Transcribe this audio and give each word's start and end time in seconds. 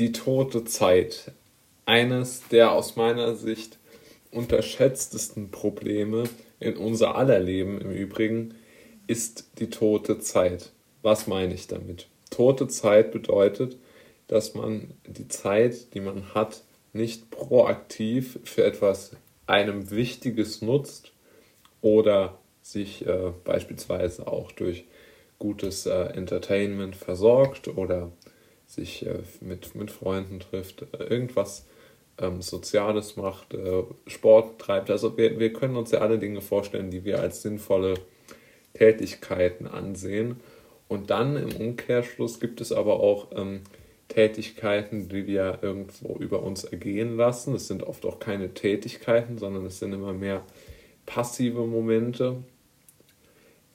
die 0.00 0.12
tote 0.12 0.64
Zeit. 0.64 1.30
Eines 1.84 2.48
der 2.50 2.72
aus 2.72 2.96
meiner 2.96 3.34
Sicht 3.34 3.78
unterschätztesten 4.30 5.50
Probleme 5.50 6.24
in 6.58 6.78
unser 6.78 7.16
aller 7.16 7.38
Leben 7.38 7.78
im 7.78 7.90
Übrigen 7.90 8.54
ist 9.06 9.50
die 9.58 9.68
tote 9.68 10.18
Zeit. 10.18 10.72
Was 11.02 11.26
meine 11.26 11.52
ich 11.52 11.66
damit? 11.66 12.08
Tote 12.30 12.66
Zeit 12.68 13.12
bedeutet, 13.12 13.76
dass 14.26 14.54
man 14.54 14.94
die 15.06 15.28
Zeit, 15.28 15.92
die 15.92 16.00
man 16.00 16.34
hat, 16.34 16.62
nicht 16.94 17.30
proaktiv 17.30 18.38
für 18.44 18.64
etwas 18.64 19.12
einem 19.46 19.90
Wichtiges 19.90 20.62
nutzt 20.62 21.12
oder 21.82 22.38
sich 22.62 23.06
äh, 23.06 23.32
beispielsweise 23.44 24.26
auch 24.26 24.50
durch 24.52 24.84
gutes 25.38 25.84
äh, 25.84 26.04
Entertainment 26.14 26.96
versorgt 26.96 27.68
oder 27.68 28.12
sich 28.70 29.04
äh, 29.04 29.18
mit, 29.40 29.74
mit 29.74 29.90
Freunden 29.90 30.40
trifft, 30.40 30.82
äh, 30.92 31.04
irgendwas 31.04 31.66
ähm, 32.18 32.40
Soziales 32.40 33.16
macht, 33.16 33.52
äh, 33.54 33.82
Sport 34.06 34.60
treibt. 34.60 34.90
Also 34.90 35.16
wir, 35.16 35.38
wir 35.38 35.52
können 35.52 35.76
uns 35.76 35.90
ja 35.90 36.00
alle 36.00 36.18
Dinge 36.18 36.40
vorstellen, 36.40 36.90
die 36.90 37.04
wir 37.04 37.20
als 37.20 37.42
sinnvolle 37.42 37.94
Tätigkeiten 38.74 39.66
ansehen. 39.66 40.36
Und 40.86 41.10
dann 41.10 41.36
im 41.36 41.54
Umkehrschluss 41.56 42.40
gibt 42.40 42.60
es 42.60 42.72
aber 42.72 43.00
auch 43.00 43.28
ähm, 43.34 43.62
Tätigkeiten, 44.08 45.08
die 45.08 45.26
wir 45.26 45.58
irgendwo 45.62 46.16
über 46.16 46.42
uns 46.42 46.64
ergehen 46.64 47.16
lassen. 47.16 47.54
Es 47.54 47.68
sind 47.68 47.82
oft 47.82 48.04
auch 48.06 48.18
keine 48.18 48.54
Tätigkeiten, 48.54 49.38
sondern 49.38 49.66
es 49.66 49.78
sind 49.78 49.92
immer 49.92 50.12
mehr 50.12 50.42
passive 51.06 51.66
Momente, 51.66 52.42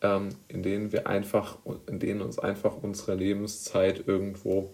ähm, 0.02 0.30
in 0.48 0.64
denen 0.64 0.92
wir 0.92 1.08
einfach, 1.08 1.58
in 1.88 2.00
denen 2.00 2.22
uns 2.22 2.40
einfach 2.40 2.82
unsere 2.82 3.16
Lebenszeit 3.16 4.08
irgendwo 4.08 4.70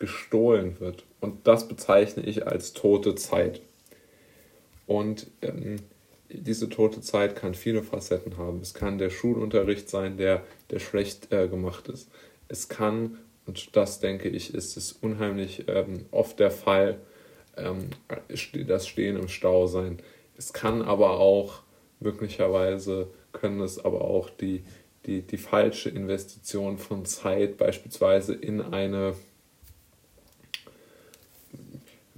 gestohlen 0.00 0.80
wird. 0.80 1.04
Und 1.20 1.46
das 1.46 1.68
bezeichne 1.68 2.24
ich 2.24 2.48
als 2.48 2.72
tote 2.72 3.14
Zeit. 3.14 3.60
Und 4.86 5.28
ähm, 5.42 5.76
diese 6.28 6.68
tote 6.68 7.00
Zeit 7.00 7.36
kann 7.36 7.54
viele 7.54 7.84
Facetten 7.84 8.36
haben. 8.36 8.60
Es 8.60 8.74
kann 8.74 8.98
der 8.98 9.10
Schulunterricht 9.10 9.88
sein, 9.88 10.16
der, 10.16 10.42
der 10.70 10.80
schlecht 10.80 11.32
äh, 11.32 11.46
gemacht 11.46 11.86
ist. 11.88 12.10
Es 12.48 12.68
kann, 12.68 13.18
und 13.46 13.76
das 13.76 14.00
denke 14.00 14.28
ich, 14.28 14.54
ist 14.54 14.76
es 14.76 14.92
unheimlich 14.92 15.64
ähm, 15.68 16.06
oft 16.10 16.40
der 16.40 16.50
Fall, 16.50 16.98
ähm, 17.56 17.90
das 18.66 18.88
Stehen 18.88 19.16
im 19.16 19.28
Stau 19.28 19.66
sein. 19.66 19.98
Es 20.36 20.52
kann 20.52 20.82
aber 20.82 21.20
auch, 21.20 21.62
möglicherweise 22.00 23.08
können 23.32 23.60
es 23.60 23.84
aber 23.84 24.02
auch 24.02 24.30
die, 24.30 24.64
die, 25.06 25.22
die 25.22 25.36
falsche 25.36 25.90
Investition 25.90 26.78
von 26.78 27.04
Zeit 27.04 27.58
beispielsweise 27.58 28.34
in 28.34 28.60
eine 28.60 29.14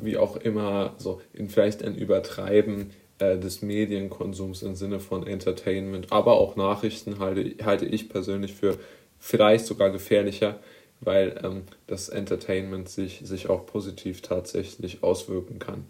wie 0.04 0.16
auch 0.16 0.36
immer, 0.36 0.94
so 0.98 1.20
in 1.32 1.48
vielleicht 1.48 1.82
ein 1.82 1.94
Übertreiben 1.94 2.90
äh, 3.18 3.38
des 3.38 3.62
Medienkonsums 3.62 4.62
im 4.62 4.74
Sinne 4.74 5.00
von 5.00 5.26
Entertainment, 5.26 6.12
aber 6.12 6.34
auch 6.34 6.56
Nachrichten 6.56 7.18
halte, 7.18 7.64
halte 7.64 7.86
ich 7.86 8.08
persönlich 8.08 8.54
für 8.54 8.78
vielleicht 9.18 9.66
sogar 9.66 9.90
gefährlicher, 9.90 10.58
weil 11.00 11.40
ähm, 11.42 11.62
das 11.86 12.08
Entertainment 12.08 12.88
sich, 12.88 13.20
sich 13.24 13.48
auch 13.48 13.66
positiv 13.66 14.22
tatsächlich 14.22 15.02
auswirken 15.02 15.58
kann. 15.58 15.86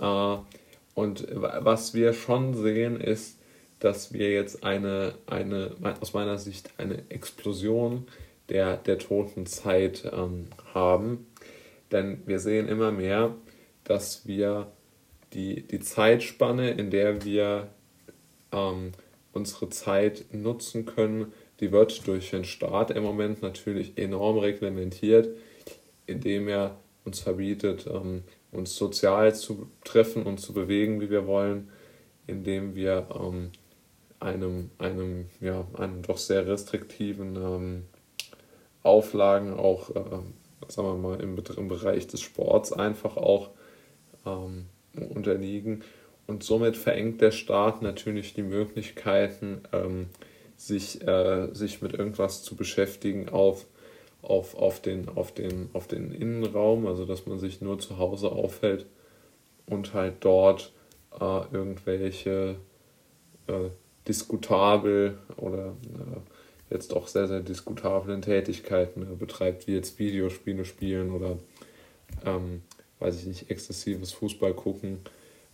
Äh, 0.00 0.40
und 0.94 1.26
was 1.32 1.94
wir 1.94 2.12
schon 2.12 2.54
sehen, 2.54 3.00
ist, 3.00 3.38
dass 3.78 4.12
wir 4.12 4.32
jetzt 4.32 4.64
eine, 4.64 5.14
eine 5.26 5.72
aus 6.00 6.12
meiner 6.12 6.38
Sicht 6.38 6.70
eine 6.78 7.04
Explosion 7.10 8.06
der, 8.48 8.76
der 8.76 8.98
toten 8.98 9.46
Zeit 9.46 10.10
ähm, 10.12 10.46
haben 10.74 11.26
denn 11.92 12.22
wir 12.26 12.38
sehen 12.38 12.68
immer 12.68 12.92
mehr, 12.92 13.34
dass 13.84 14.26
wir 14.26 14.70
die, 15.32 15.62
die 15.62 15.80
Zeitspanne, 15.80 16.70
in 16.70 16.90
der 16.90 17.24
wir 17.24 17.68
ähm, 18.52 18.92
unsere 19.32 19.68
Zeit 19.68 20.26
nutzen 20.32 20.86
können, 20.86 21.32
die 21.60 21.72
wird 21.72 22.06
durch 22.06 22.30
den 22.30 22.44
Staat 22.44 22.90
im 22.90 23.02
Moment 23.02 23.42
natürlich 23.42 23.98
enorm 23.98 24.38
reglementiert, 24.38 25.36
indem 26.06 26.48
er 26.48 26.78
uns 27.04 27.20
verbietet, 27.20 27.86
ähm, 27.86 28.22
uns 28.52 28.76
sozial 28.76 29.34
zu 29.34 29.70
treffen 29.84 30.22
und 30.22 30.38
zu 30.38 30.52
bewegen, 30.52 31.00
wie 31.00 31.10
wir 31.10 31.26
wollen, 31.26 31.70
indem 32.26 32.74
wir 32.74 33.08
ähm, 33.14 33.50
einem, 34.20 34.70
einem, 34.78 35.26
ja, 35.40 35.66
einem 35.74 36.02
doch 36.02 36.18
sehr 36.18 36.46
restriktiven 36.46 37.36
ähm, 37.36 37.82
Auflagen 38.82 39.54
auch 39.54 39.90
äh, 39.94 40.18
sagen 40.66 40.88
wir 40.88 40.94
mal, 40.96 41.20
im, 41.20 41.36
im 41.56 41.68
Bereich 41.68 42.06
des 42.06 42.20
Sports 42.20 42.72
einfach 42.72 43.16
auch 43.16 43.50
ähm, 44.26 44.66
unterliegen. 44.94 45.84
Und 46.26 46.42
somit 46.42 46.76
verengt 46.76 47.20
der 47.20 47.30
Staat 47.30 47.80
natürlich 47.80 48.34
die 48.34 48.42
Möglichkeiten, 48.42 49.62
ähm, 49.72 50.06
sich, 50.56 51.06
äh, 51.06 51.48
sich 51.54 51.80
mit 51.80 51.94
irgendwas 51.94 52.42
zu 52.42 52.56
beschäftigen 52.56 53.28
auf, 53.28 53.66
auf, 54.22 54.54
auf, 54.56 54.80
den, 54.80 55.08
auf, 55.08 55.32
den, 55.32 55.70
auf 55.72 55.86
den 55.86 56.12
Innenraum, 56.12 56.86
also 56.86 57.06
dass 57.06 57.26
man 57.26 57.38
sich 57.38 57.60
nur 57.60 57.78
zu 57.78 57.98
Hause 57.98 58.30
aufhält 58.30 58.86
und 59.66 59.94
halt 59.94 60.16
dort 60.20 60.72
äh, 61.18 61.40
irgendwelche 61.52 62.56
äh, 63.46 63.70
diskutabel 64.06 65.18
oder 65.36 65.68
äh, 65.84 66.37
jetzt 66.70 66.94
auch 66.94 67.08
sehr, 67.08 67.28
sehr 67.28 67.40
diskutablen 67.40 68.22
Tätigkeiten 68.22 69.02
äh, 69.02 69.16
betreibt, 69.16 69.66
wie 69.66 69.74
jetzt 69.74 69.98
Videospiele 69.98 70.64
spielen 70.64 71.12
oder, 71.12 71.38
ähm, 72.24 72.62
weiß 72.98 73.18
ich 73.20 73.26
nicht, 73.26 73.50
exzessives 73.50 74.12
Fußball 74.12 74.54
gucken 74.54 74.98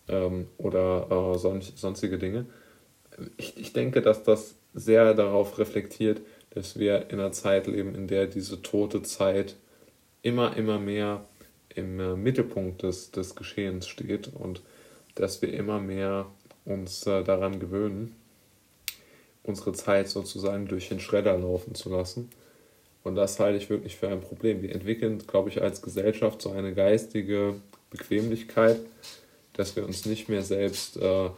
ähm, 0.09 0.49
oder 0.59 1.07
äh, 1.35 1.39
son 1.39 1.61
sonstige 1.61 2.19
Dinge. 2.19 2.47
Ich, 3.37 3.57
ich 3.57 3.73
denke, 3.73 4.03
dass 4.03 4.23
das 4.23 4.57
sehr 4.75 5.15
darauf 5.15 5.59
reflektiert, 5.59 6.21
dass 6.51 6.79
wir 6.79 7.11
in 7.11 7.21
einer 7.21 7.33
Zeit 7.33 7.67
leben, 7.67 7.95
in 7.95 8.09
der 8.09 8.27
diese 8.27 8.63
tote 8.63 9.03
Zeit 9.03 9.57
immer, 10.23 10.57
immer 10.57 10.79
mehr 10.79 11.25
im 11.69 12.01
äh, 12.01 12.17
Mittelpunkt 12.17 12.83
des, 12.83 13.11
des 13.11 13.35
Geschehens 13.35 13.87
steht 13.87 14.31
und 14.35 14.63
dass 15.15 15.43
wir 15.43 15.53
immer 15.53 15.81
mehr 15.81 16.27
uns 16.65 17.07
äh, 17.07 17.23
daran 17.23 17.61
gewöhnen 17.61 18.17
unsere 19.44 19.72
Zeit 19.72 20.09
sozusagen 20.09 20.66
durch 20.66 20.88
den 20.88 21.00
Schredder 21.00 21.38
laufen 21.38 21.75
zu 21.75 21.91
lassen. 21.91 22.31
Und 23.05 23.15
das 23.16 23.38
halte 23.38 23.59
ich 23.59 23.71
wirklich 23.71 23.97
für 23.97 24.09
ein 24.09 24.22
Problem. 24.22 24.62
Wir 24.62 24.75
entwickeln, 24.75 25.19
glaube 25.27 25.50
ich, 25.50 25.62
als 25.62 25.82
Gesellschaft 25.82 26.43
so 26.43 26.50
eine 26.50 26.75
geistige 26.75 27.54
Bequemlichkeit, 27.91 28.81
dass 29.53 29.77
wir 29.77 29.84
uns 29.84 30.06
nicht 30.06 30.28
mehr 30.28 30.43
selbst 30.43 30.97
äh, 30.97 31.28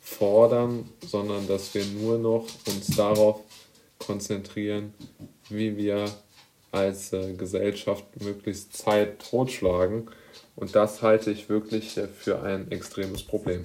fordern, 0.00 0.88
sondern 1.04 1.46
dass 1.48 1.74
wir 1.74 1.84
nur 1.84 2.18
noch 2.18 2.46
uns 2.66 2.96
darauf 2.96 3.40
konzentrieren, 3.98 4.94
wie 5.48 5.76
wir 5.76 6.06
als 6.70 7.12
äh, 7.12 7.34
Gesellschaft 7.34 8.04
möglichst 8.20 8.76
Zeit 8.76 9.18
totschlagen. 9.30 10.08
Und 10.56 10.74
das 10.74 11.02
halte 11.02 11.30
ich 11.30 11.48
wirklich 11.48 11.96
äh, 11.98 12.06
für 12.06 12.42
ein 12.42 12.70
extremes 12.70 13.22
Problem. 13.22 13.64